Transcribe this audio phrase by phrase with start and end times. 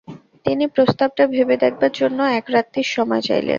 [0.45, 3.49] তিনি প্রস্তাবটা ভেবে দেখবার জন্য এক রাত্তির সময় চাইলেন।